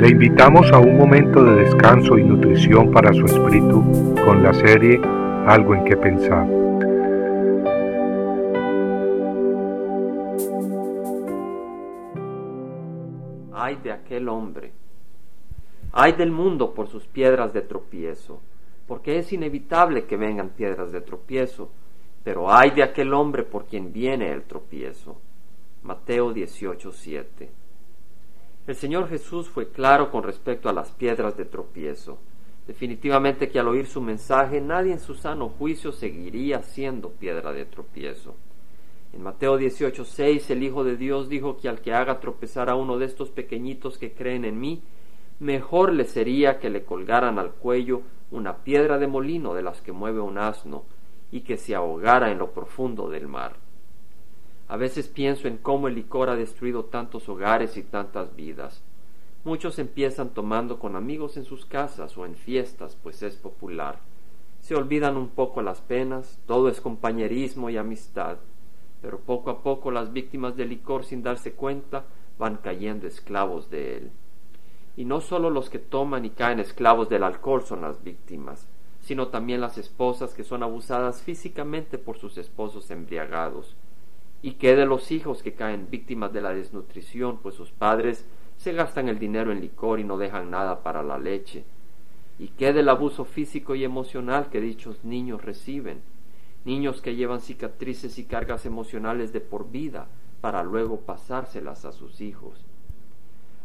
Le 0.00 0.08
invitamos 0.08 0.72
a 0.72 0.78
un 0.78 0.96
momento 0.96 1.44
de 1.44 1.56
descanso 1.56 2.16
y 2.16 2.24
nutrición 2.24 2.90
para 2.90 3.12
su 3.12 3.26
espíritu 3.26 4.14
con 4.24 4.42
la 4.42 4.54
serie 4.54 4.98
Algo 5.46 5.74
en 5.74 5.84
que 5.84 5.94
pensar. 5.94 6.48
Ay 13.52 13.76
de 13.84 13.92
aquel 13.92 14.30
hombre, 14.30 14.72
ay 15.92 16.12
del 16.12 16.30
mundo 16.30 16.72
por 16.72 16.88
sus 16.88 17.06
piedras 17.06 17.52
de 17.52 17.60
tropiezo, 17.60 18.40
porque 18.88 19.18
es 19.18 19.30
inevitable 19.34 20.06
que 20.06 20.16
vengan 20.16 20.48
piedras 20.48 20.92
de 20.92 21.02
tropiezo, 21.02 21.70
pero 22.24 22.50
ay 22.50 22.70
de 22.70 22.84
aquel 22.84 23.12
hombre 23.12 23.42
por 23.42 23.66
quien 23.66 23.92
viene 23.92 24.32
el 24.32 24.44
tropiezo. 24.44 25.18
Mateo 25.82 26.32
18:7 26.32 27.60
el 28.66 28.74
Señor 28.74 29.08
Jesús 29.08 29.48
fue 29.48 29.68
claro 29.68 30.10
con 30.10 30.22
respecto 30.22 30.68
a 30.68 30.72
las 30.72 30.90
piedras 30.92 31.36
de 31.36 31.44
tropiezo. 31.44 32.18
Definitivamente 32.66 33.48
que 33.48 33.58
al 33.58 33.68
oír 33.68 33.86
su 33.86 34.00
mensaje 34.00 34.60
nadie 34.60 34.92
en 34.92 35.00
su 35.00 35.14
sano 35.14 35.48
juicio 35.48 35.92
seguiría 35.92 36.62
siendo 36.62 37.10
piedra 37.10 37.52
de 37.52 37.64
tropiezo. 37.64 38.36
En 39.12 39.22
Mateo 39.22 39.58
18:6 39.58 40.50
el 40.50 40.62
Hijo 40.62 40.84
de 40.84 40.96
Dios 40.96 41.28
dijo 41.28 41.56
que 41.56 41.68
al 41.68 41.80
que 41.80 41.92
haga 41.92 42.20
tropezar 42.20 42.70
a 42.70 42.76
uno 42.76 42.96
de 42.96 43.06
estos 43.06 43.30
pequeñitos 43.30 43.98
que 43.98 44.12
creen 44.12 44.44
en 44.44 44.60
mí, 44.60 44.82
mejor 45.40 45.92
le 45.92 46.04
sería 46.04 46.60
que 46.60 46.70
le 46.70 46.84
colgaran 46.84 47.38
al 47.38 47.52
cuello 47.52 48.02
una 48.30 48.58
piedra 48.58 48.98
de 48.98 49.08
molino 49.08 49.54
de 49.54 49.62
las 49.62 49.80
que 49.80 49.90
mueve 49.90 50.20
un 50.20 50.38
asno 50.38 50.84
y 51.32 51.40
que 51.40 51.56
se 51.56 51.74
ahogara 51.74 52.30
en 52.30 52.38
lo 52.38 52.52
profundo 52.52 53.08
del 53.08 53.26
mar. 53.26 53.56
A 54.70 54.76
veces 54.76 55.08
pienso 55.08 55.48
en 55.48 55.56
cómo 55.56 55.88
el 55.88 55.96
licor 55.96 56.30
ha 56.30 56.36
destruido 56.36 56.84
tantos 56.84 57.28
hogares 57.28 57.76
y 57.76 57.82
tantas 57.82 58.36
vidas. 58.36 58.84
Muchos 59.42 59.80
empiezan 59.80 60.28
tomando 60.28 60.78
con 60.78 60.94
amigos 60.94 61.36
en 61.36 61.44
sus 61.44 61.66
casas 61.66 62.16
o 62.16 62.24
en 62.24 62.36
fiestas, 62.36 62.96
pues 63.02 63.20
es 63.24 63.34
popular. 63.34 63.98
Se 64.60 64.76
olvidan 64.76 65.16
un 65.16 65.30
poco 65.30 65.60
las 65.60 65.80
penas, 65.80 66.38
todo 66.46 66.68
es 66.68 66.80
compañerismo 66.80 67.68
y 67.68 67.78
amistad, 67.78 68.36
pero 69.02 69.18
poco 69.18 69.50
a 69.50 69.60
poco 69.64 69.90
las 69.90 70.12
víctimas 70.12 70.56
del 70.56 70.68
licor 70.68 71.04
sin 71.04 71.24
darse 71.24 71.54
cuenta 71.54 72.04
van 72.38 72.58
cayendo 72.58 73.08
esclavos 73.08 73.70
de 73.70 73.96
él. 73.96 74.12
Y 74.96 75.04
no 75.04 75.20
solo 75.20 75.50
los 75.50 75.68
que 75.68 75.80
toman 75.80 76.24
y 76.24 76.30
caen 76.30 76.60
esclavos 76.60 77.08
del 77.08 77.24
alcohol 77.24 77.62
son 77.62 77.80
las 77.80 78.04
víctimas, 78.04 78.68
sino 79.00 79.26
también 79.30 79.60
las 79.60 79.78
esposas 79.78 80.32
que 80.32 80.44
son 80.44 80.62
abusadas 80.62 81.22
físicamente 81.22 81.98
por 81.98 82.18
sus 82.18 82.38
esposos 82.38 82.88
embriagados, 82.92 83.74
¿Y 84.42 84.52
qué 84.52 84.74
de 84.74 84.86
los 84.86 85.10
hijos 85.10 85.42
que 85.42 85.52
caen 85.52 85.88
víctimas 85.90 86.32
de 86.32 86.40
la 86.40 86.54
desnutrición, 86.54 87.38
pues 87.38 87.54
sus 87.54 87.70
padres 87.70 88.24
se 88.56 88.72
gastan 88.72 89.08
el 89.08 89.18
dinero 89.18 89.52
en 89.52 89.60
licor 89.60 90.00
y 90.00 90.04
no 90.04 90.16
dejan 90.16 90.50
nada 90.50 90.82
para 90.82 91.02
la 91.02 91.18
leche? 91.18 91.64
¿Y 92.38 92.48
qué 92.48 92.72
del 92.72 92.88
abuso 92.88 93.26
físico 93.26 93.74
y 93.74 93.84
emocional 93.84 94.48
que 94.48 94.62
dichos 94.62 95.04
niños 95.04 95.44
reciben? 95.44 96.00
Niños 96.64 97.02
que 97.02 97.14
llevan 97.14 97.40
cicatrices 97.40 98.18
y 98.18 98.24
cargas 98.24 98.64
emocionales 98.64 99.32
de 99.32 99.40
por 99.40 99.70
vida 99.70 100.08
para 100.40 100.62
luego 100.62 101.00
pasárselas 101.00 101.84
a 101.84 101.92
sus 101.92 102.22
hijos. 102.22 102.64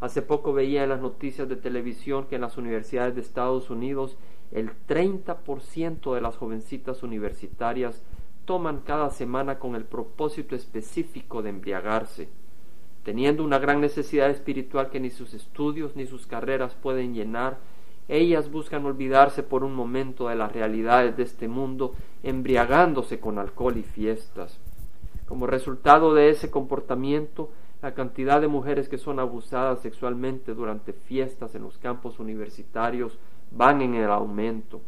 Hace 0.00 0.22
poco 0.22 0.52
veía 0.52 0.82
en 0.82 0.88
las 0.90 1.00
noticias 1.00 1.48
de 1.48 1.56
televisión 1.56 2.26
que 2.26 2.34
en 2.34 2.40
las 2.40 2.58
universidades 2.58 3.14
de 3.14 3.20
Estados 3.20 3.70
Unidos 3.70 4.16
el 4.50 4.70
30% 4.88 6.14
de 6.14 6.20
las 6.20 6.36
jovencitas 6.36 7.02
universitarias 7.02 8.02
toman 8.44 8.80
cada 8.80 9.10
semana 9.10 9.58
con 9.58 9.74
el 9.74 9.84
propósito 9.84 10.54
específico 10.54 11.42
de 11.42 11.50
embriagarse, 11.50 12.28
teniendo 13.02 13.44
una 13.44 13.58
gran 13.58 13.80
necesidad 13.80 14.30
espiritual 14.30 14.90
que 14.90 15.00
ni 15.00 15.10
sus 15.10 15.34
estudios 15.34 15.96
ni 15.96 16.06
sus 16.06 16.26
carreras 16.26 16.74
pueden 16.74 17.14
llenar, 17.14 17.58
ellas 18.08 18.50
buscan 18.50 18.84
olvidarse 18.84 19.42
por 19.42 19.64
un 19.64 19.74
momento 19.74 20.28
de 20.28 20.34
las 20.34 20.52
realidades 20.52 21.16
de 21.16 21.22
este 21.22 21.48
mundo, 21.48 21.94
embriagándose 22.22 23.18
con 23.18 23.38
alcohol 23.38 23.78
y 23.78 23.82
fiestas. 23.82 24.58
Como 25.26 25.46
resultado 25.46 26.12
de 26.12 26.28
ese 26.28 26.50
comportamiento, 26.50 27.50
la 27.80 27.94
cantidad 27.94 28.40
de 28.40 28.48
mujeres 28.48 28.88
que 28.88 28.98
son 28.98 29.18
abusadas 29.18 29.80
sexualmente 29.80 30.54
durante 30.54 30.92
fiestas 30.92 31.54
en 31.54 31.62
los 31.62 31.78
campos 31.78 32.18
universitarios 32.18 33.18
van 33.50 33.82
en 33.82 33.94
el 33.94 34.10
aumento. 34.10 34.80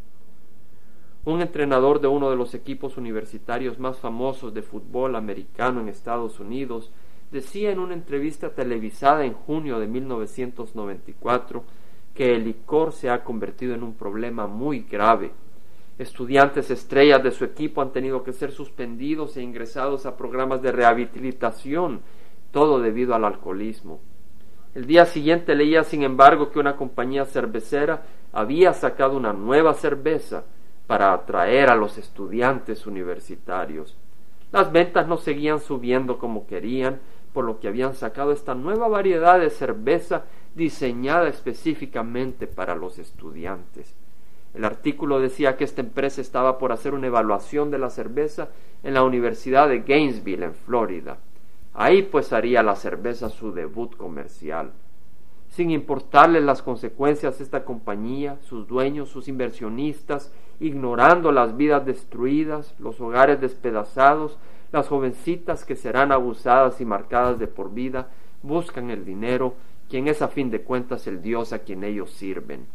Un 1.27 1.43
entrenador 1.43 2.01
de 2.01 2.07
uno 2.07 2.31
de 2.31 2.37
los 2.37 2.55
equipos 2.55 2.97
universitarios 2.97 3.81
más 3.81 3.99
famosos 3.99 4.55
de 4.55 4.63
fútbol 4.63 5.17
americano 5.17 5.81
en 5.81 5.89
Estados 5.89 6.39
Unidos 6.39 6.93
decía 7.33 7.73
en 7.73 7.81
una 7.81 7.95
entrevista 7.95 8.51
televisada 8.51 9.25
en 9.25 9.33
junio 9.33 9.81
de 9.81 9.89
1994 9.89 11.65
que 12.15 12.33
el 12.37 12.45
licor 12.45 12.93
se 12.93 13.11
ha 13.11 13.25
convertido 13.25 13.75
en 13.75 13.83
un 13.83 13.95
problema 13.95 14.47
muy 14.47 14.83
grave. 14.89 15.33
Estudiantes 15.99 16.71
estrellas 16.71 17.25
de 17.25 17.33
su 17.33 17.45
equipo 17.45 17.83
han 17.83 17.91
tenido 17.91 18.23
que 18.23 18.33
ser 18.33 18.53
suspendidos 18.53 19.37
e 19.37 19.43
ingresados 19.43 20.07
a 20.07 20.17
programas 20.17 20.63
de 20.63 20.71
rehabilitación, 20.71 22.03
todo 22.53 22.79
debido 22.79 23.17
al 23.17 23.25
alcoholismo. 23.25 23.99
El 24.77 24.87
día 24.87 25.07
siguiente 25.07 25.57
leía, 25.57 25.83
sin 25.83 26.05
embargo, 26.05 26.53
que 26.53 26.61
una 26.61 26.77
compañía 26.77 27.25
cervecera 27.25 28.05
había 28.33 28.73
sacado 28.75 29.17
una 29.17 29.33
nueva 29.33 29.75
cerveza 29.75 30.45
para 30.87 31.13
atraer 31.13 31.71
a 31.71 31.75
los 31.75 31.99
estudiantes 31.99 32.87
universitarios. 32.87 33.97
Las 34.53 34.71
ventas 34.73 35.09
no 35.09 35.17
seguían 35.17 35.61
subiendo 35.61 36.19
como 36.19 36.47
querían, 36.47 37.01
por 37.33 37.45
lo 37.45 37.61
que 37.61 37.69
habían 37.69 37.95
sacado 37.95 38.33
esta 38.33 38.55
nueva 38.55 38.89
variedad 38.89 39.39
de 39.39 39.51
cerveza 39.51 40.25
diseñada 40.55 41.29
específicamente 41.29 42.47
para 42.47 42.75
los 42.75 42.99
estudiantes. 42.99 43.95
El 44.55 44.65
artículo 44.65 45.21
decía 45.21 45.57
que 45.57 45.65
esta 45.65 45.83
empresa 45.83 46.21
estaba 46.21 46.59
por 46.59 46.73
hacer 46.73 46.95
una 46.95 47.09
evaluación 47.09 47.71
de 47.71 47.79
la 47.79 47.91
cerveza 47.91 48.49
en 48.83 48.95
la 48.95 49.03
Universidad 49.03 49.69
de 49.69 49.81
Gainesville, 49.81 50.45
en 50.45 50.55
Florida. 50.55 51.19
Ahí 51.75 52.03
pues 52.03 52.33
haría 52.33 52.63
la 52.63 52.75
cerveza 52.75 53.29
su 53.29 53.53
debut 53.53 53.95
comercial 53.97 54.73
sin 55.57 55.71
importarles 55.71 56.43
las 56.43 56.61
consecuencias 56.61 57.41
esta 57.41 57.65
compañía, 57.65 58.39
sus 58.43 58.67
dueños, 58.67 59.09
sus 59.09 59.27
inversionistas, 59.27 60.31
ignorando 60.61 61.33
las 61.33 61.57
vidas 61.57 61.85
destruidas, 61.85 62.75
los 62.79 63.01
hogares 63.01 63.41
despedazados, 63.41 64.39
las 64.73 64.89
jovencitas 64.89 65.65
que 65.65 65.77
serán 65.77 66.13
abusadas 66.13 66.81
y 66.81 66.85
marcadas 66.85 67.39
de 67.39 67.47
por 67.47 67.73
vida, 67.73 68.09
buscan 68.43 68.91
el 68.91 69.05
dinero, 69.05 69.55
quien 69.89 70.09
es 70.09 70.23
a 70.23 70.29
fin 70.29 70.51
de 70.51 70.63
cuentas 70.63 71.07
el 71.07 71.23
Dios 71.23 71.53
a 71.53 71.61
quien 71.61 71.85
ellos 71.85 72.11
sirven. 72.11 72.67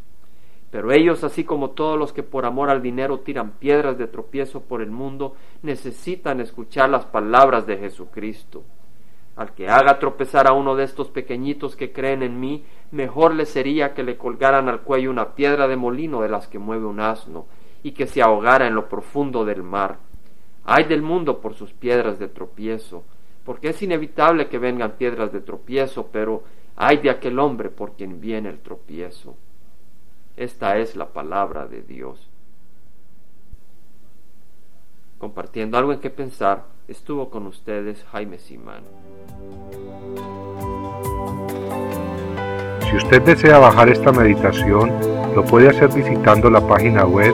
Pero 0.71 0.93
ellos, 0.93 1.23
así 1.25 1.43
como 1.43 1.71
todos 1.71 1.99
los 1.99 2.13
que 2.13 2.23
por 2.23 2.45
amor 2.45 2.69
al 2.69 2.81
dinero 2.81 3.19
tiran 3.19 3.51
piedras 3.51 3.97
de 3.97 4.07
tropiezo 4.07 4.61
por 4.61 4.81
el 4.81 4.89
mundo, 4.89 5.35
necesitan 5.61 6.39
escuchar 6.39 6.89
las 6.89 7.05
palabras 7.05 7.67
de 7.67 7.77
Jesucristo. 7.77 8.63
Al 9.35 9.53
que 9.53 9.67
haga 9.67 9.99
tropezar 9.99 10.47
a 10.47 10.53
uno 10.53 10.75
de 10.75 10.85
estos 10.85 11.09
pequeñitos 11.09 11.75
que 11.75 11.91
creen 11.91 12.23
en 12.23 12.39
mí, 12.39 12.63
mejor 12.91 13.33
le 13.35 13.45
sería 13.45 13.93
que 13.93 14.03
le 14.03 14.17
colgaran 14.17 14.69
al 14.69 14.81
cuello 14.81 15.11
una 15.11 15.35
piedra 15.35 15.67
de 15.67 15.75
molino 15.75 16.21
de 16.21 16.29
las 16.29 16.47
que 16.47 16.59
mueve 16.59 16.85
un 16.85 17.01
asno, 17.01 17.47
y 17.83 17.91
que 17.91 18.07
se 18.07 18.21
ahogara 18.21 18.67
en 18.67 18.75
lo 18.75 18.87
profundo 18.87 19.45
del 19.45 19.63
mar. 19.63 19.97
Ay 20.63 20.85
del 20.85 21.01
mundo 21.01 21.41
por 21.41 21.55
sus 21.55 21.73
piedras 21.73 22.19
de 22.19 22.27
tropiezo, 22.27 23.03
porque 23.43 23.69
es 23.69 23.81
inevitable 23.81 24.47
que 24.47 24.59
vengan 24.59 24.91
piedras 24.91 25.31
de 25.31 25.41
tropiezo, 25.41 26.07
pero 26.11 26.43
ay 26.75 26.97
de 26.97 27.09
aquel 27.09 27.39
hombre 27.39 27.69
por 27.69 27.93
quien 27.93 28.21
viene 28.21 28.49
el 28.49 28.59
tropiezo. 28.59 29.35
Esta 30.37 30.77
es 30.77 30.95
la 30.95 31.07
palabra 31.07 31.67
de 31.67 31.81
Dios. 31.81 32.29
Compartiendo 35.17 35.77
algo 35.77 35.93
en 35.93 35.99
que 35.99 36.09
pensar, 36.09 36.65
estuvo 36.87 37.29
con 37.29 37.45
ustedes 37.45 38.03
Jaime 38.11 38.39
Simán. 38.39 38.83
Si 42.89 42.97
usted 42.97 43.21
desea 43.21 43.59
bajar 43.59 43.89
esta 43.89 44.11
meditación, 44.11 44.91
lo 45.35 45.45
puede 45.45 45.69
hacer 45.69 45.93
visitando 45.93 46.49
la 46.49 46.67
página 46.67 47.05
web 47.05 47.33